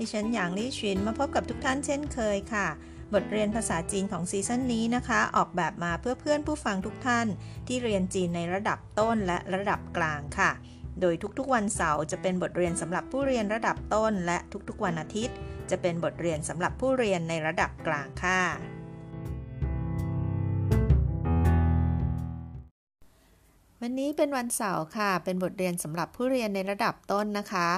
[0.00, 2.66] ดิฉันหยางลี่ชินมาพบกับทุกท่านเช่นเคยค่ะ
[3.14, 7.26] บทเรียนภาษาจีนของซีซั่นนี้นะคะ ออกแบบมาเพื่อเพื่อนผู้ฟังทุกท่าน
[7.66, 10.50] ที่เรียนจีนในระดับต้นและระดับกลางค่ะ
[11.00, 15.36] โดยทุกๆวันเสาร์จะเป็นบทเรียนสำหรับผู้เรียนระดับต้น และทุกๆวันอาทิตย์
[15.70, 18.42] จะเป็นบทเรียนสำหรับผู้เรียนในระดับกลางค่ะ
[23.80, 27.68] วันนี้เป็นวันเสาร์ค่ะ เป็นบทเรียนสำหรับผู้เรียนในระดับต้นนะคะ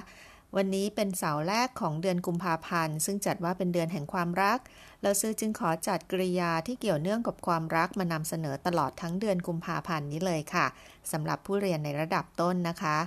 [0.57, 4.59] วันนี้เป็นเสาร์แรกของเดือนกุมภาพันธ์ ซึ่งจัดว่าเป็นเดือนแห่งความรัก
[5.03, 10.67] เราซื้อจึงขอจัดกริยาที่เกี่ยวเนื่องกับความรักมานำเสนอตลอดทั้งเดือนกุมภาพันธ์นี้เลยค่ะ
[11.13, 12.99] สำหรับผู้เรียนในระดับต้นนะคะ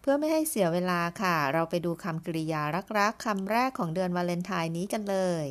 [0.00, 2.62] เพื่อไม่ให้เสียเวลาค่ะ เราไปดูคำกริยา
[2.98, 5.44] รักๆคำแรกของเดือนวาเลนไทน์นี้กันเลย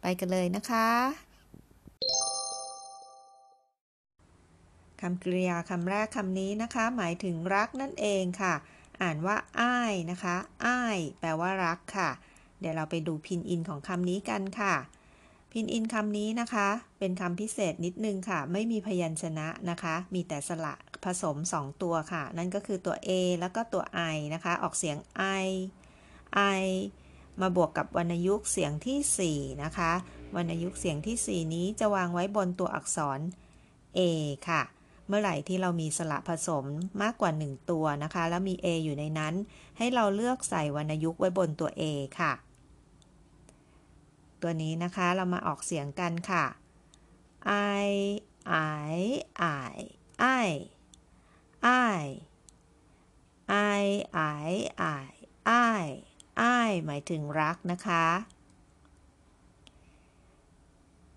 [0.00, 0.88] ไปกันเลยนะคะ
[5.00, 8.54] คำกริยาคำแรกคำนี้นะคะ หมายถึงรักนั่นเองค่ะ
[9.02, 12.10] อ่านว่าอ้ายนะคะอ้ายแปลว่ารักค่ะ
[12.60, 14.74] เดี๋ยวเราไปดูพินอินของคำนี้กันค่ะ
[15.52, 20.74] พินอินคำนี้นะคะ เป็นคำพิเศษนิดนึงค่ะ ไม่มีพยัญชนะนะคะ มีแต่สระ
[21.04, 23.82] ผสม 2 ตัวค่ะ นั่นก็คือตัว A แล้วก็ตัว
[24.14, 24.96] I นะคะ ออกเสียง
[25.44, 25.46] I
[26.60, 26.64] I
[27.40, 29.92] มาบวกกับวรรณยุกต์เสียงที่ 4 นะคะ
[30.36, 33.20] วรรณยุกต์เสียงที่ 4 นี้จะวางไว้บนตัวอักษร
[33.98, 34.00] A
[34.48, 34.62] ค่ะ
[35.08, 36.64] เมื่อไหร่ที่เรามีสระผสม
[37.02, 39.34] มากกว่า 1 ตัวนะคะ แล้วมี A อยู่ในนั้น
[39.78, 41.82] ให้เราเลือกใส่วรรณยุกต์ไว้บนตัว A
[42.20, 42.32] ค่ะ
[44.42, 46.44] ตัวนี้นะคะเรามาออกเสียงกันค่ะ
[47.80, 47.88] I
[48.46, 49.72] I I
[50.42, 50.48] I
[51.62, 52.00] I
[53.48, 54.50] I I I
[55.46, 55.84] I
[56.66, 58.04] I หมายถึงรักนะคะ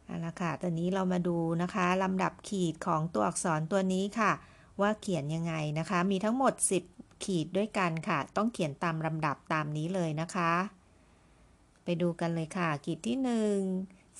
[0.09, 4.31] เอาละค่ะ ตอนนี้เรามาดูนะคะลำดับขีดของตัวอักษรตัวนี้ค่ะ
[4.81, 6.53] ว่าเขียนยังไงนะคะ มีทั้งหมด
[6.89, 10.53] 10 ขีดด้วยกันค่ะ ต้องเขียนตามลำดับตามนี้เลยนะคะ
[11.83, 13.25] ไปดูกันเลยค่ะ ขีดที่ 1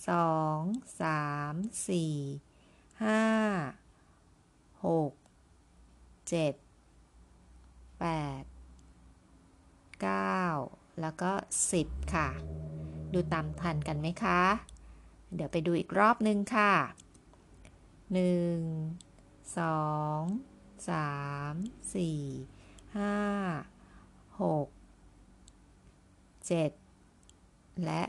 [0.07, 5.11] 2 3 4 5 6
[6.31, 6.53] 7
[8.01, 8.43] 8
[10.05, 11.31] 9 แล้วก็
[11.73, 12.29] 10 ค่ะ
[13.13, 14.41] ดูตามทันกันไหมคะ
[15.35, 16.73] เดี๋ยวไปดูอีกรอบนึงค่ะ
[18.13, 18.13] 1
[19.57, 19.59] 2
[20.87, 20.93] 3
[21.93, 24.69] 4 5 6
[26.49, 28.03] 7 และ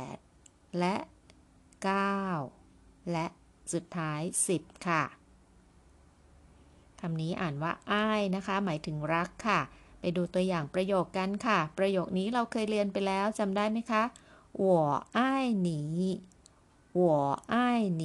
[0.00, 0.94] 8 และ
[2.06, 3.26] 9 และ
[3.72, 4.20] สุดท้าย
[4.54, 5.02] 10 ค่ะ
[7.00, 9.60] คำนี้อ่านว่าอ้ายนะคะ หมายถึงรักค่ะ
[10.00, 14.02] ไปดูตัวอย่างประโยคกันค่ะ ประโยคนี้เราเคยเรียนไปแล้วจำได้ไหมคะ
[14.63, 14.65] 我
[15.17, 15.19] 爱
[15.67, 15.69] 你
[16.99, 17.01] 我
[17.53, 17.55] 爱
[18.01, 18.03] 你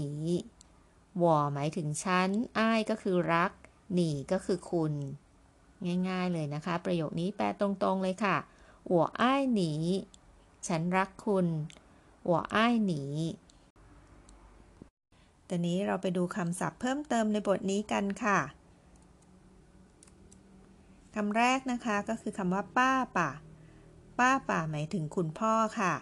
[1.23, 2.29] 我หมายถึงฉัน
[2.59, 3.53] อ้ายก็คือรัก
[3.95, 4.93] หนีก็คือคุณ
[6.09, 8.37] ง่ายๆเลยนะคะ ประโยคนี้แปลตรงๆเลยค่ะ
[8.93, 9.23] 我爱
[9.59, 9.61] 你
[10.67, 11.47] ฉันรักคุณ
[12.31, 12.57] 我爱
[12.91, 12.93] 你
[15.49, 18.39] ตอนนี้เราไปดูคำศัพท์เพิ่มเติมในบทนี้กันค่ะ
[21.15, 23.31] คำแรกนะคะก็คือคำว่าป้าป่า
[24.19, 25.95] ป้าป่าหมายถึงคุณพ่อค่ะ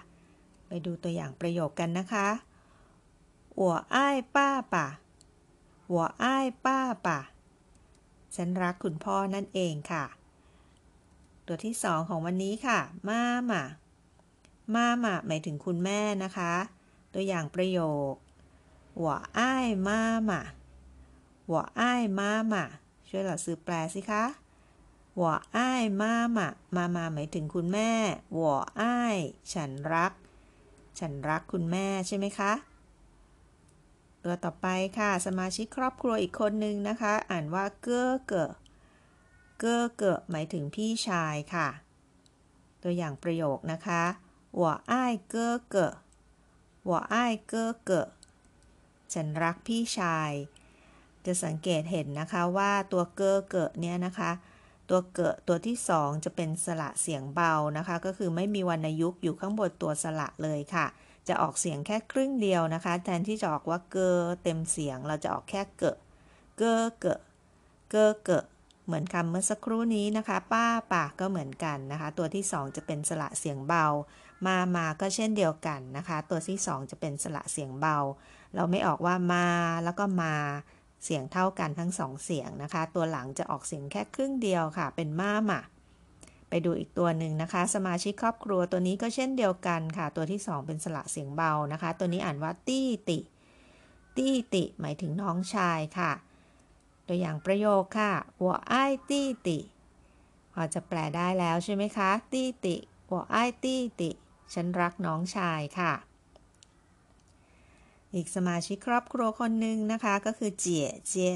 [0.69, 2.29] ไปดูตัวอย่างประโยคกันนะคะ
[3.63, 3.65] 我
[3.95, 4.75] 爱爸爸
[5.95, 7.07] 我爱爸爸
[8.35, 10.05] ฉันรักคุณพ่อนั่นเองค่ะ
[11.47, 13.63] ตัวที่สองของวันนี้ค่ะ มามา
[14.75, 16.53] มามาหมายถึงคุณแม่นะคะ
[17.15, 17.81] ตัวอย่างประโย
[18.11, 18.13] ค
[19.05, 19.07] 我
[19.39, 19.41] 爱
[19.87, 19.89] 妈
[20.29, 20.31] 妈
[21.53, 21.83] 我爱
[22.19, 22.21] 妈
[22.53, 22.55] 妈
[23.09, 24.25] ช่วยเราซื้อแปลสิคะ
[25.21, 25.23] 我
[25.57, 25.59] 爱
[26.01, 26.03] 妈
[26.37, 26.39] 妈
[26.75, 27.93] มามาหมายถึงคุณแม่
[28.39, 28.41] 我
[28.81, 28.83] 爱
[29.53, 30.13] ฉันรัก
[31.00, 32.52] ฉันรักคุณแม่ใช่ไหมคะ
[34.24, 34.68] ตัวต่อไป
[34.98, 38.52] ค่ะ สมาชิกครอบครัวอีกคนนึงนะคะ อ่านว่าเก้อเกอ
[39.60, 41.68] เก้อเกอหมายถึงพี่ชายค่ะ
[42.84, 44.04] ตัวอย่างประโยคนะคะ
[44.56, 45.94] หัวอ้ายเก้อเกอ
[46.86, 48.08] หัวอ้ายเก้อเกอ
[49.14, 50.32] ฉันรักพี่ชาย
[51.26, 54.32] จะสังเกตเห็นนะคะว่าตัวเก้อเกอเนี่ยนะคะ
[54.94, 60.86] ตัวเกิดตัวที่สองจะเป็นสระเสียงเบานะคะ ก็คือไม่มีวรรณยุกต์อยู่ข้างบนตัวสระเลยค่ะ
[61.28, 65.98] จะออกเสียงแค่ครึ่งเดียวนะคะ แทนที่จะออกว่าเกอเต็มเสียงเราจะออกแค่เกะ
[66.58, 67.20] เกอเกะ
[67.90, 68.46] เกอเกะ
[68.86, 73.86] เหมือนคำเมื่อสักครู่นี้นะคะ ป้าปาก็เหมือนกันนะคะ ตัวที่สองจะเป็นสระเสียงเบา
[74.46, 77.98] มามาก็เช่นเดียวกันนะคะ ตัวที่สองจะเป็นสระเสียงเบา
[78.56, 79.48] เราไม่ออกว่ามา
[79.84, 80.36] แล้วก็มา
[81.04, 85.62] เสียงเท่ากันทั้งสองเสียงนะคะ ตัวหลังจะออกเสียงแค่ครึ่งเดียวค่ะ เป็นมาหมา
[86.50, 93.20] ไปดูอีกตัวหนึ่งนะคะ สมาชิกครอบครัวตัวนี้ก็เช่นเดียวกันค่ะ ตัวที่สองเป็นสระเสียงเบานะคะ ตัวนี้อ่านว่าตี้ติ
[94.18, 96.12] ตี้ติ หมายถึงน้องชายค่ะ
[97.08, 99.60] ตัวอย่างประโยคค่ะหัวไอ้ตี้ติ
[100.54, 102.76] พอจะแปลได้แล้วใช่ไหมคะ ตี้ติ
[103.10, 104.10] หัวไอ้ตี้ติ
[104.54, 105.94] ฉันรักน้องชายค่ะ
[108.15, 111.35] อีกสมาชิกครอบครัวคนหนึ่งนะคะ ก็คือเจี๋ยเจี๋ย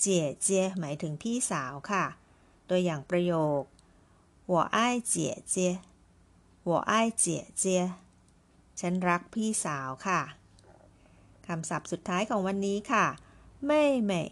[0.00, 2.04] เจี๋ยเจี๋ยหมายถึงพี่สาวค่ะ
[2.68, 3.62] ตัวอย่างประโยค
[4.52, 4.78] 我爱
[5.12, 5.14] 姐
[5.52, 5.54] 姐
[6.68, 6.92] 我爱
[7.22, 7.24] 姐
[7.62, 7.64] 姐
[8.80, 10.20] ฉันรักพี่สาวค่ะ
[11.46, 13.06] คำศัพท์สุดท้ายของวันนี้ค่ะ
[13.66, 14.22] เม่เม่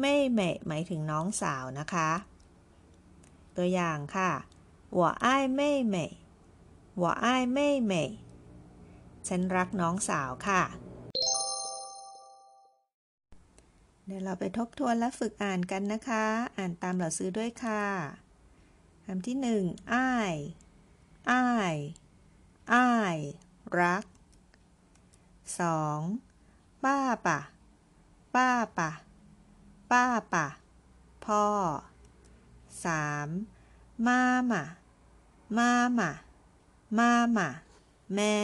[0.00, 2.10] เม่เม่หมายถึงน้องสาวนะคะ
[3.56, 4.30] ตัวอย่างค่ะ
[4.98, 5.26] 我爱
[5.58, 5.60] 妹
[5.94, 5.96] 妹
[7.02, 7.24] 我爱
[7.56, 7.58] 妹
[7.90, 7.92] 妹
[9.29, 10.63] ฉันรักน้องสาวค่ะ
[14.05, 16.25] เดี๋ยวเราไปทบทวนและฝึกอ่านกันนะคะ
[16.57, 17.85] อ่านตามเราซื้อด้วยค่ะ
[19.05, 20.35] คำที่หนึ่งอ้าย
[21.31, 21.75] อ้าย
[22.73, 23.17] อ้าย
[23.79, 24.03] รัก
[25.59, 25.99] สอง
[26.83, 26.97] ป้า
[27.27, 27.39] ป่ะ
[28.35, 28.91] ป้าป่ะ
[29.91, 30.47] ป้าป่ะ
[31.25, 31.45] พ่อ
[32.85, 33.27] สาม
[34.05, 34.19] มา
[34.51, 34.61] ม่า
[35.57, 36.09] มาม่า
[36.97, 37.49] มาม่า
[38.15, 38.37] แม่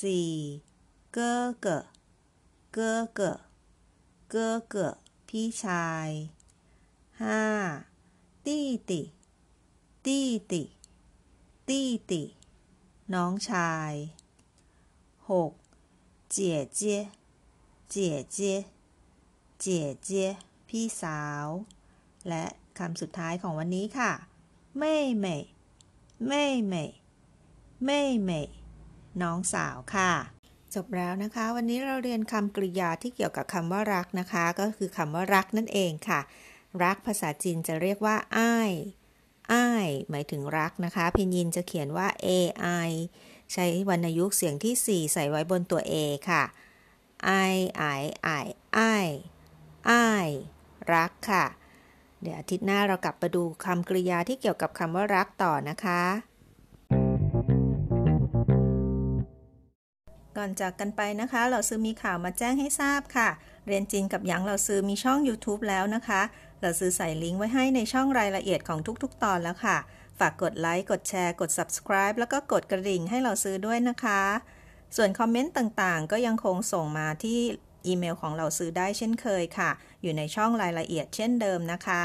[0.00, 0.30] สี่
[1.12, 1.78] เก้อเกอ
[2.72, 3.32] เกอเกอ
[4.28, 4.88] เกอเกอ
[5.28, 6.08] พี่ชาย
[7.22, 7.42] ห้า
[8.46, 9.02] ตี้ติ
[10.04, 10.62] ตี้ติ
[11.68, 12.22] ตี้ติ
[13.14, 13.92] น้องชาย
[15.30, 15.52] หก
[16.30, 17.00] เจี๋ยเจี๋ย
[17.90, 18.56] เจี๋ยเจี๋ย
[19.60, 20.28] เจี๋ยเจี๋ย
[20.68, 21.46] พี่สาว
[22.28, 22.44] และ
[22.78, 24.12] คำสุดท้ายของวันนี้ค่ะ
[24.78, 25.36] เม่เม่
[26.26, 26.84] เม่เม่
[27.84, 28.40] เม่เม่
[29.22, 30.12] น้องสาวค่ะ
[30.74, 36.20] จบแล้วนะคะ วันนี้เราเรียนคำกริยาที่เกี่ยวกับคำว่ารักนะคะ ก็คือคำว่ารักนั่นเองค่ะ
[36.84, 38.72] รักภาษาจีนจะเรียกว่าอ้าย
[39.52, 42.90] อ้ายหมายถึงรักนะคะ พินยินจะเขียนว่า ai
[43.52, 45.94] ใช้วรรณยุกต์เสียงที่ 4 ใส่ไว้บนตัว a
[46.30, 46.42] ค่ะ
[47.50, 47.54] i
[47.98, 48.02] i
[48.42, 48.44] i
[49.02, 49.06] i
[50.24, 50.28] i
[50.94, 51.44] รักค่ะ
[52.22, 56.02] เดี๋ยวอาทิตย์หน้าเรากลับมาดูคำกริยาที่เกี่ยวกับคำว่ารักต่อนะคะ
[60.38, 63.28] ก่อนจากกันไปนะคะ เราซื้อมีข่าวมาแจ้งให้ทราบค่ะ
[63.66, 66.22] เรียนจีนกับหยางเราซื้อมีช่อง YouTube แล้วนะคะ
[66.60, 69.76] เราซื้อใส่ลิงก์ไว้ให้ในช่องรายละเอียดของทุกๆ ตอนแล้วค่ะ
[70.18, 74.22] ฝากกดไลค์ กดแชร์ กด subscribe แล้วก็กดกระดิ่งให้เราซื้อด้วยนะคะ
[74.96, 77.38] ส่วนคอมเมนต์ต่างๆ ก็ยังคงส่งมาที่
[77.86, 79.70] อีเมลของเราซื้อได้เช่นเคยค่ะ
[80.02, 82.04] อยู่ในช่องรายละเอียดเช่นเดิมนะคะ